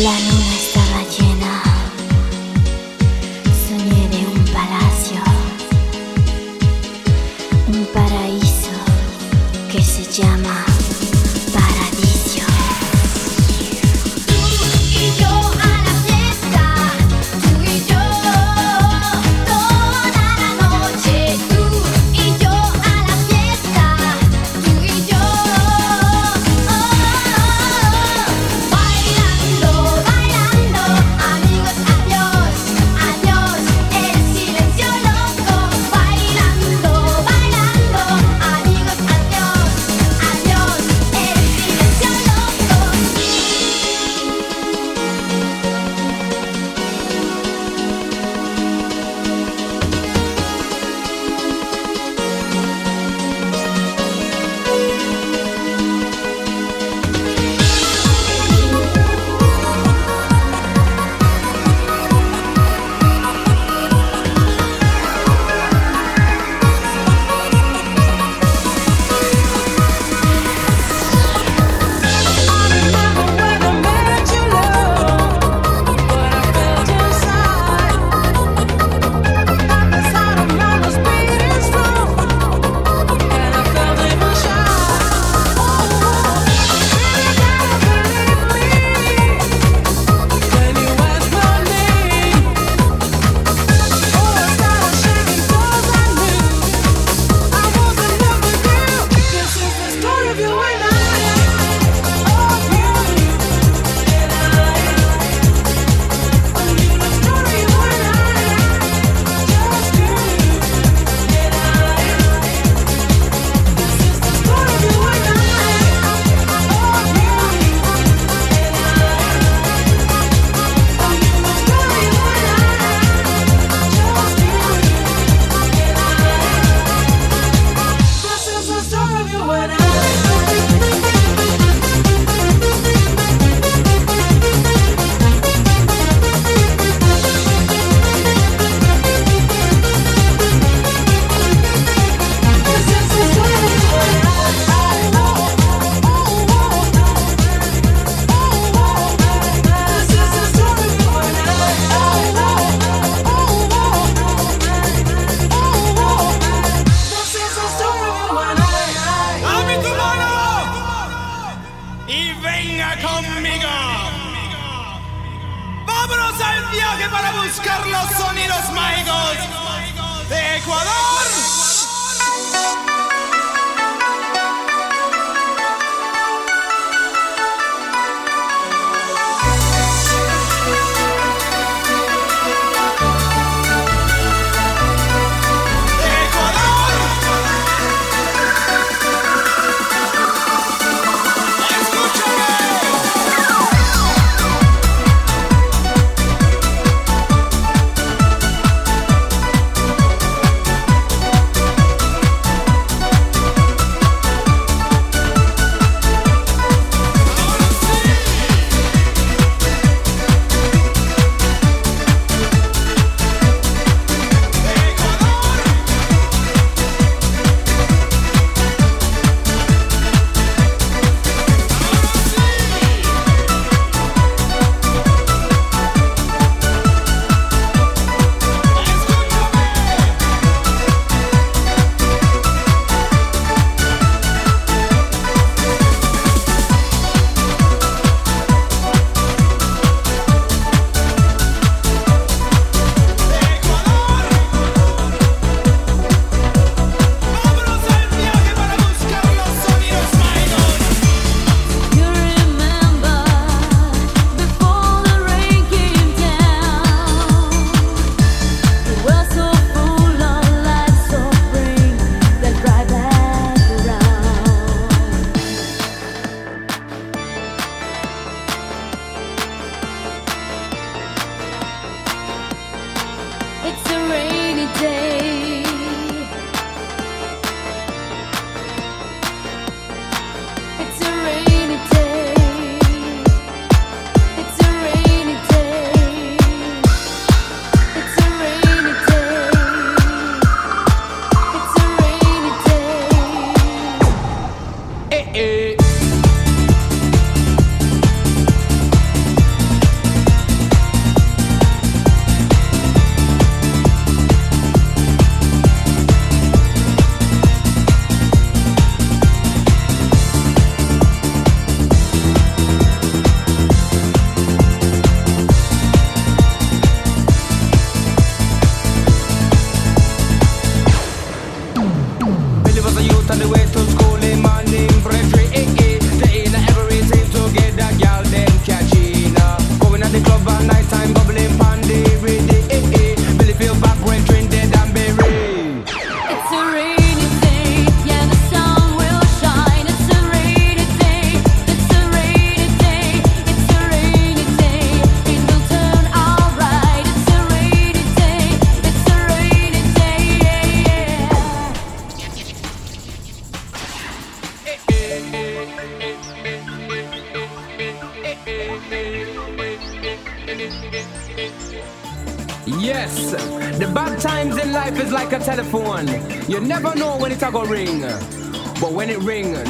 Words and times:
plano. 0.00 0.39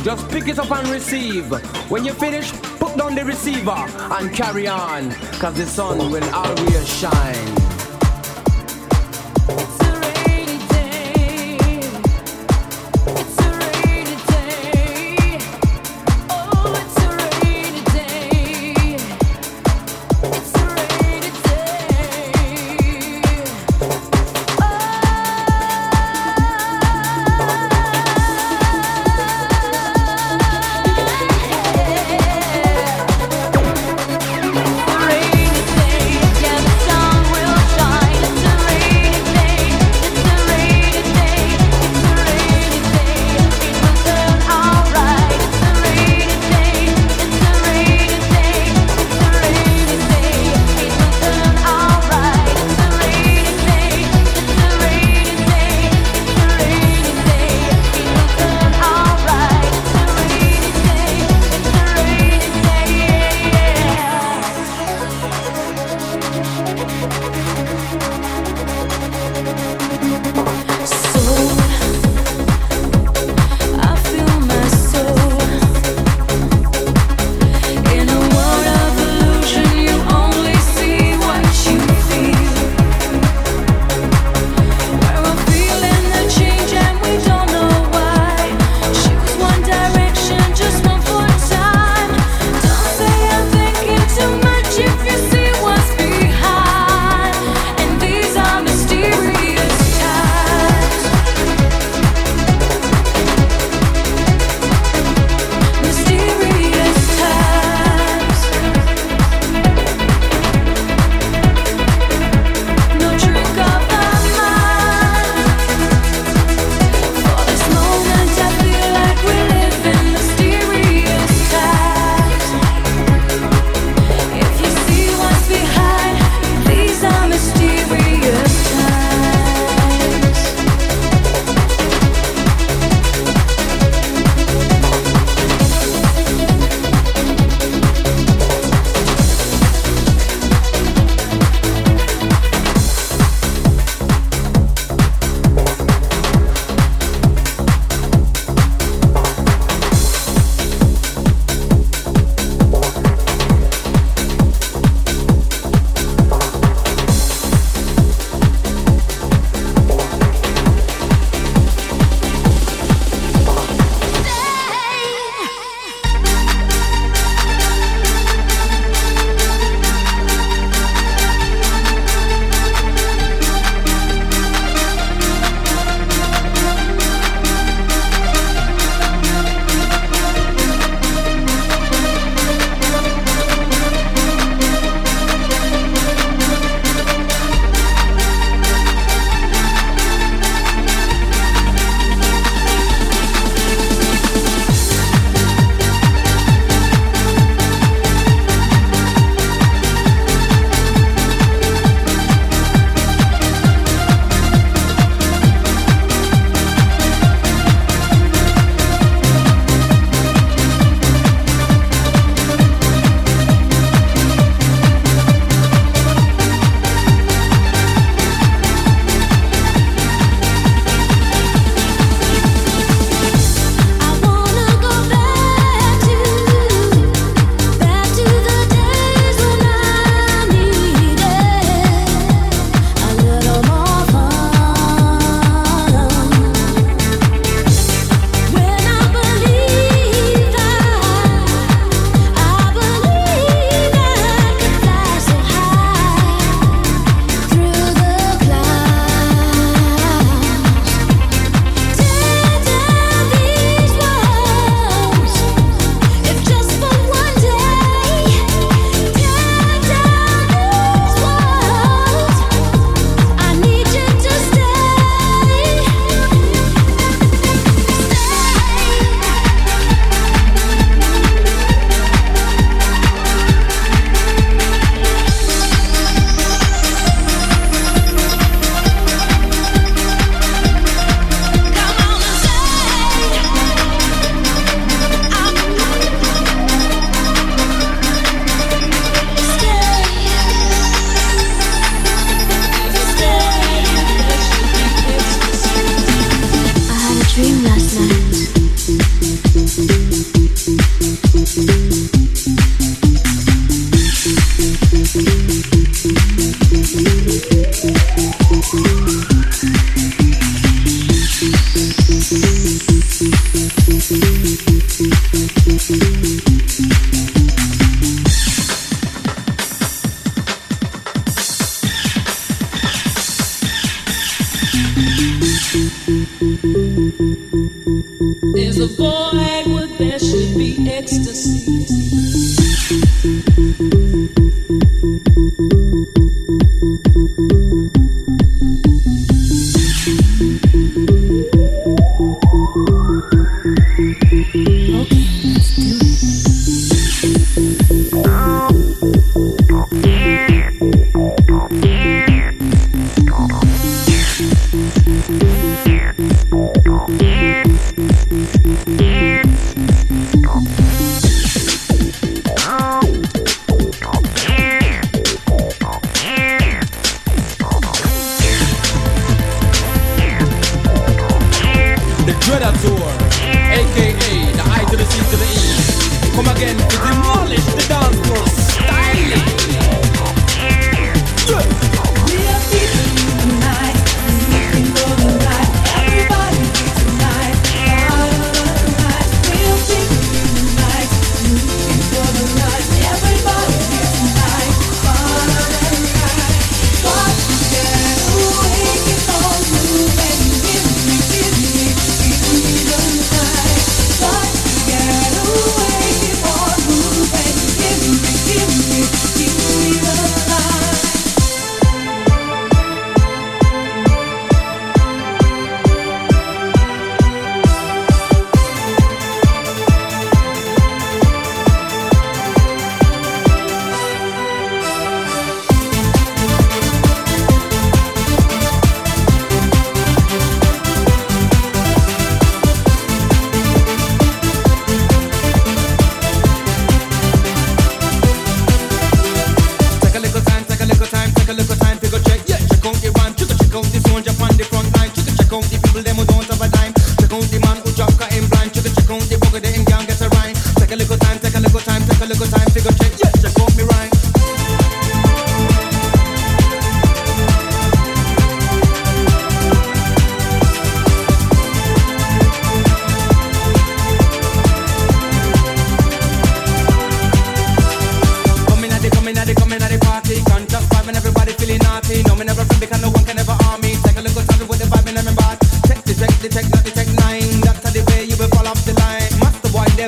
Just 0.02 0.28
pick 0.30 0.48
it 0.48 0.58
up 0.58 0.70
and 0.70 0.88
receive. 0.88 1.50
When 1.90 2.04
you 2.04 2.12
finish, 2.12 2.52
put 2.78 2.96
down 2.96 3.14
the 3.14 3.24
receiver 3.24 3.70
and 3.70 4.32
carry 4.32 4.66
on. 4.66 5.10
Cause 5.38 5.54
the 5.54 5.66
sun 5.66 5.98
will 6.10 6.34
always 6.34 6.88
shine. 6.88 7.60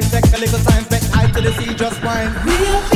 them 0.01 0.23
take 0.23 0.33
a 0.33 0.39
little 0.39 0.59
time, 0.61 0.85
back 0.85 1.03
high 1.13 1.31
to 1.31 1.41
the 1.43 1.53
sea, 1.53 1.75
just 1.75 2.03
wine. 2.03 2.33
Real 2.47 2.92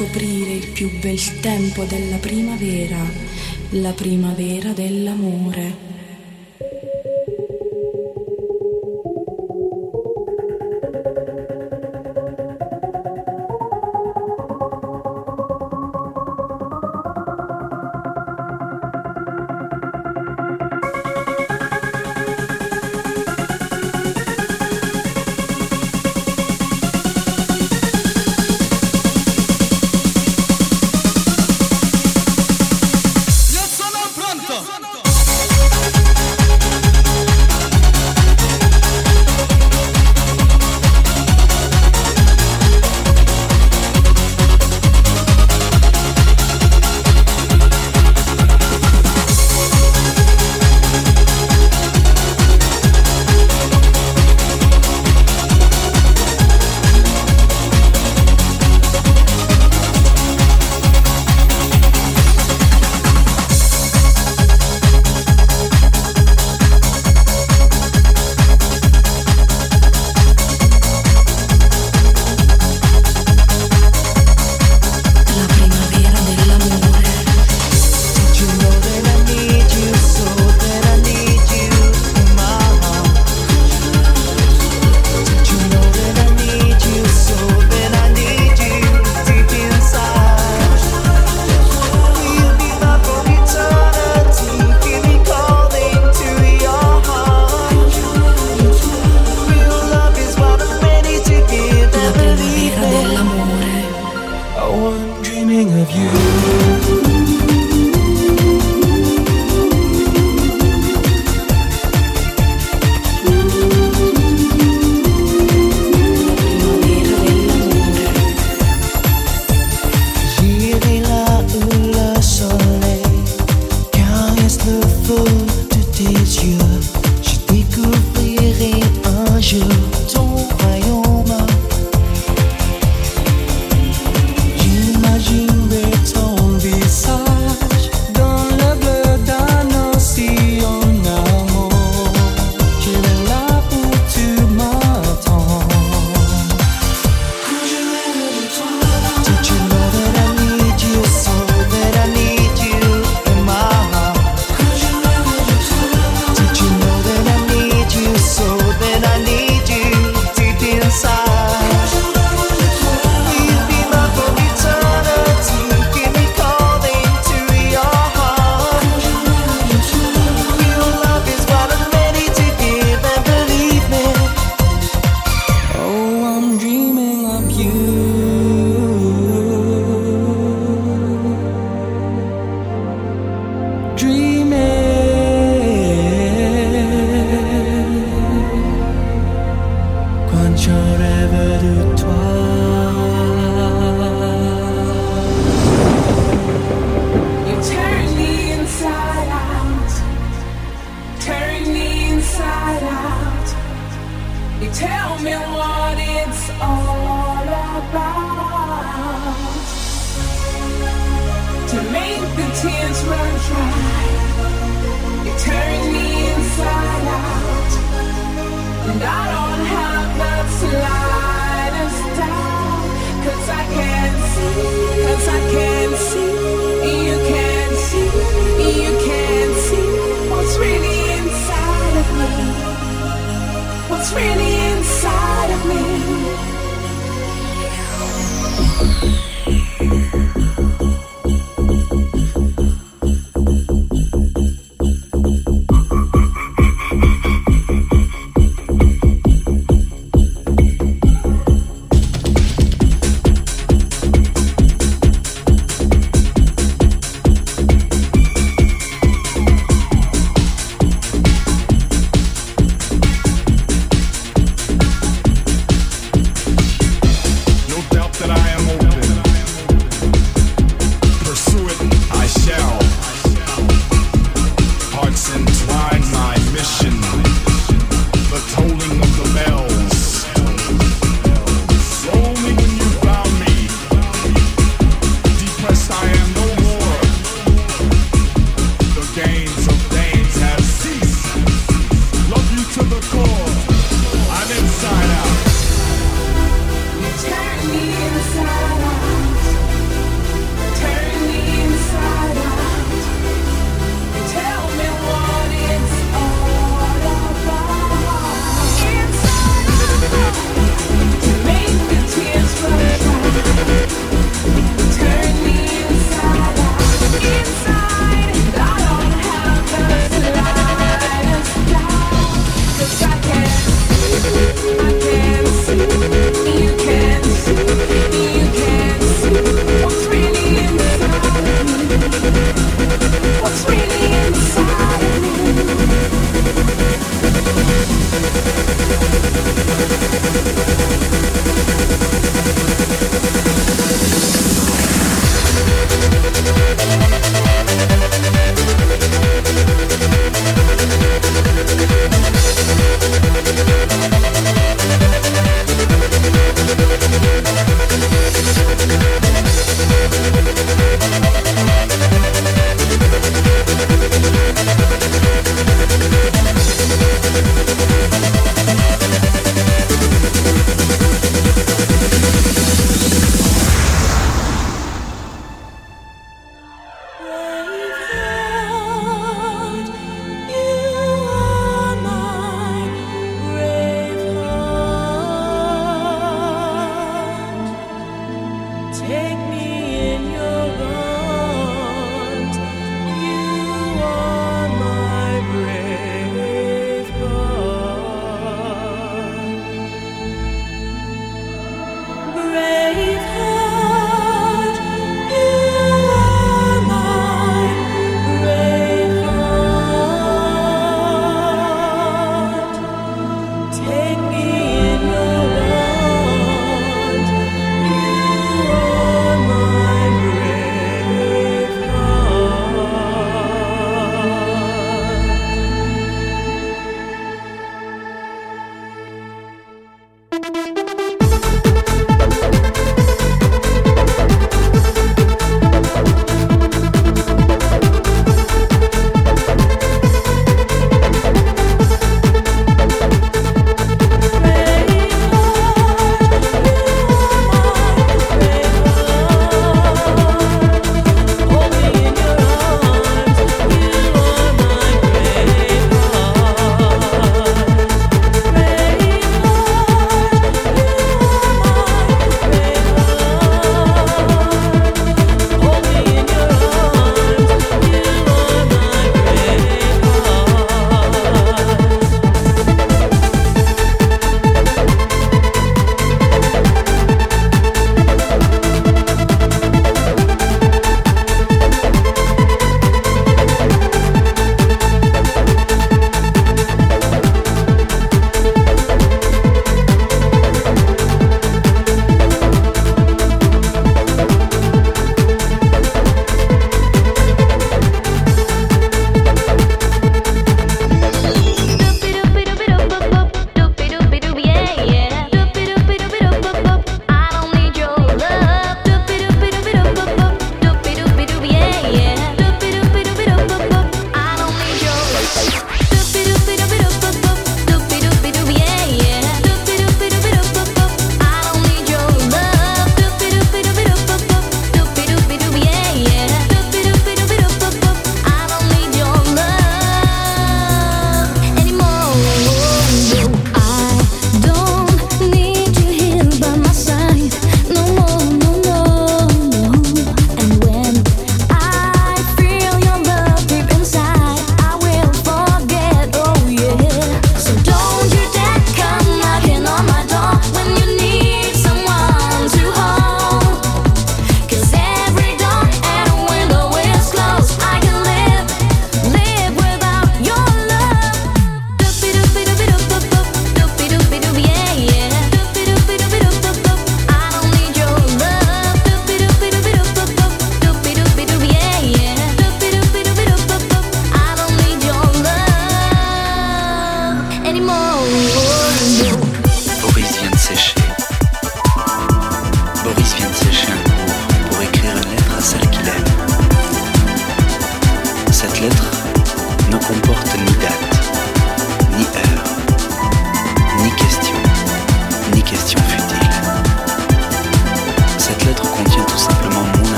scoprire 0.00 0.52
il 0.52 0.68
più 0.68 0.88
bel 0.98 1.40
tempo 1.40 1.84
della 1.84 2.16
primavera, 2.16 3.04
la 3.72 3.92
primavera 3.92 4.72
dell'amore. 4.72 5.89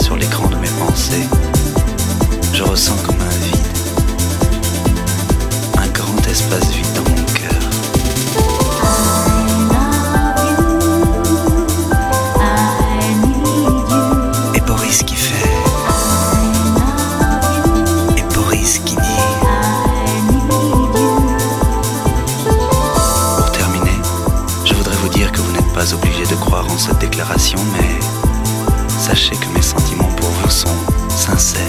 sur 0.00 0.16
l'écran 0.16 0.48
de 0.48 0.56
mes 0.56 0.68
pensées. 0.78 1.28
Je 2.52 2.62
ressens 2.62 2.96
comme 3.04 3.15
sachez 29.16 29.36
que 29.36 29.48
mes 29.54 29.62
sentiments 29.62 30.12
pour 30.16 30.28
vous 30.28 30.50
sont 30.50 30.76
sincères. 31.08 31.62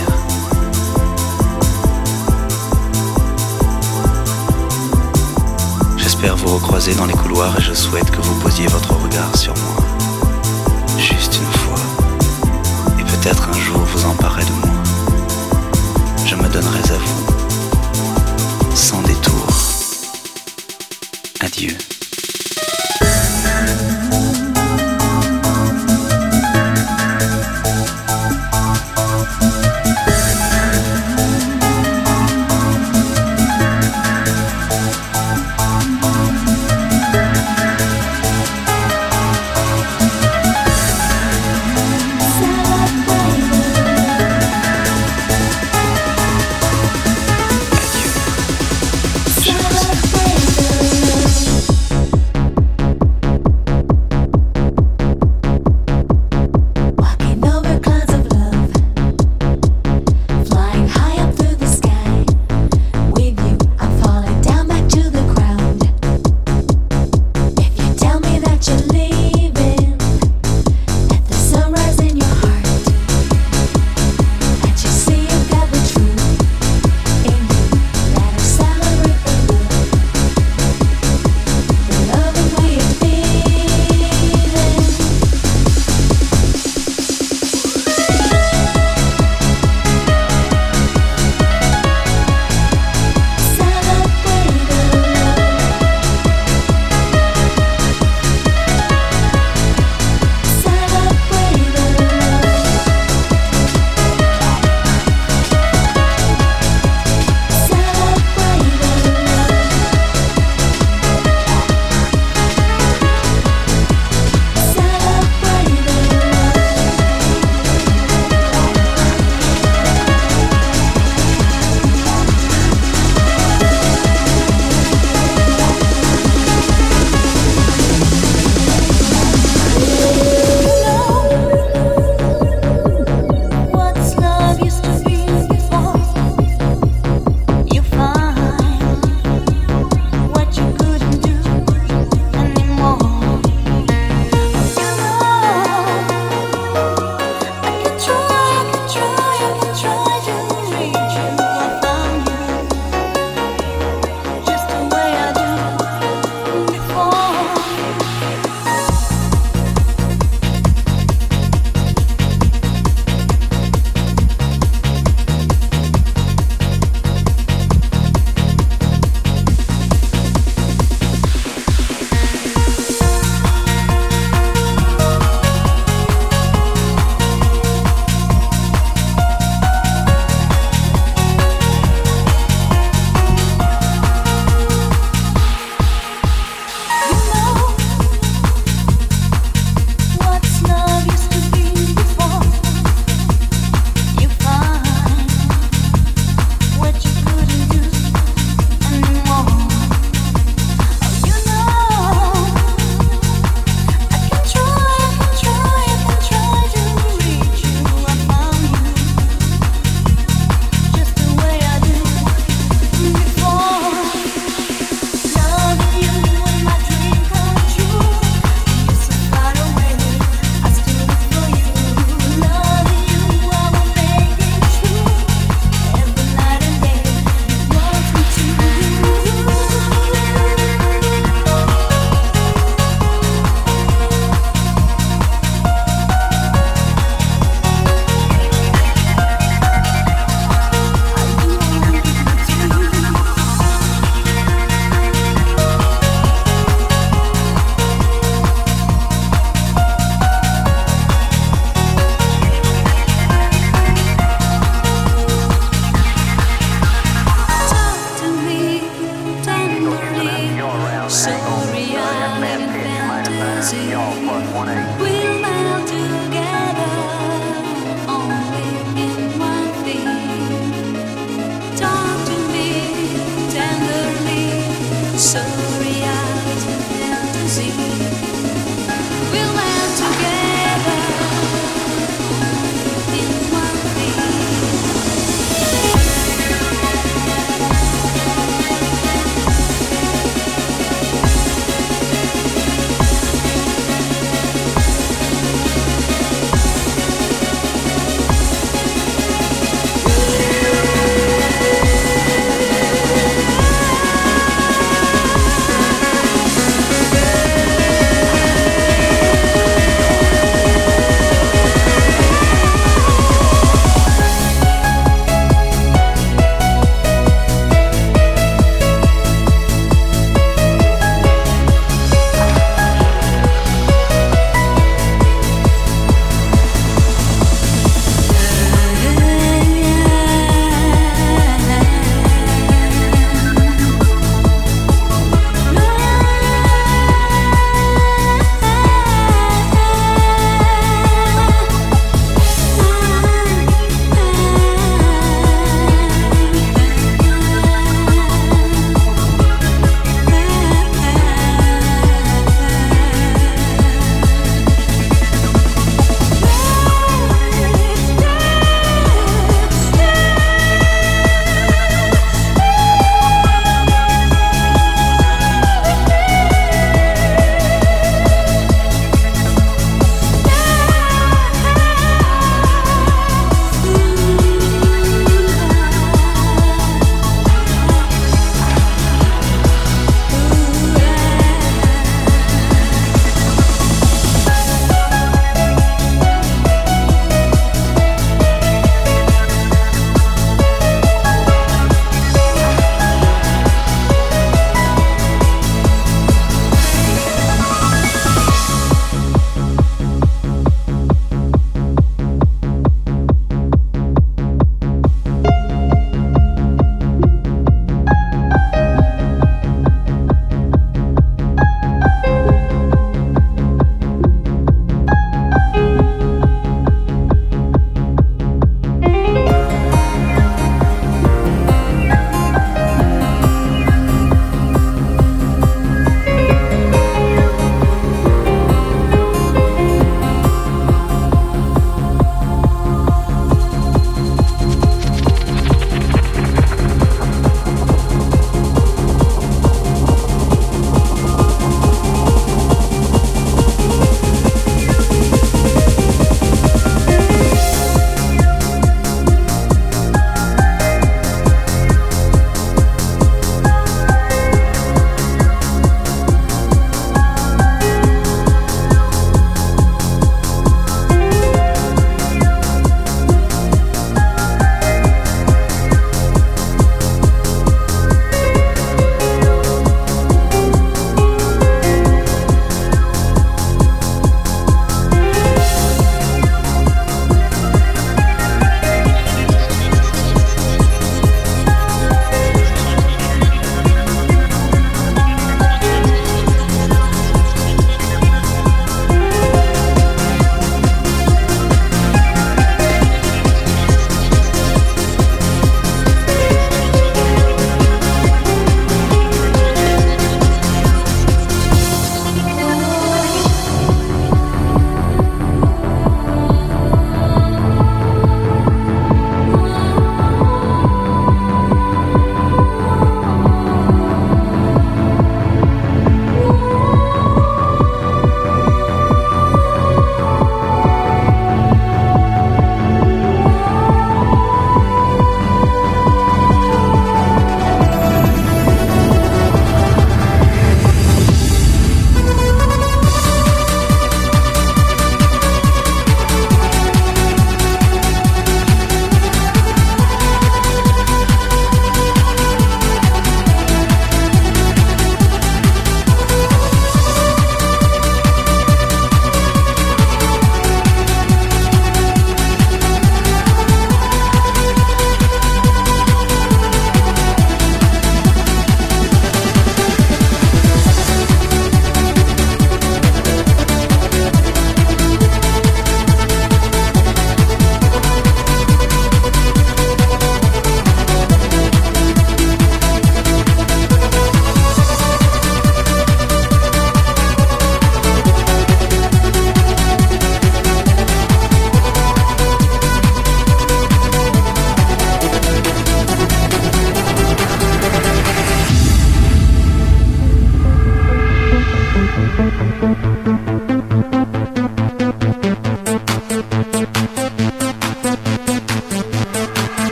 J'espère 5.96 6.36
vous 6.36 6.56
recroiser 6.56 6.94
dans 6.96 7.06
les 7.06 7.14
couloirs 7.14 7.58
et 7.58 7.62
je 7.62 7.74
souhaite 7.74 8.12
que 8.12 8.20
vous 8.22 8.38
posiez 8.42 8.68
votre 8.68 8.94
regard 8.96 9.34
sur 9.38 9.54
moi. 9.56 9.78
Juste 10.98 11.38
une 11.38 11.60
fois. 11.60 11.80
Et 13.00 13.04
peut-être 13.04 13.48
un 13.48 13.60
jour 13.62 13.78
vous 13.78 14.06
emparer 14.06 14.44
de 14.44 14.52
moi. 14.52 14.67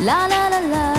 la 0.00 0.26
la 0.28 0.48
la 0.48 0.60
la. 0.60 0.89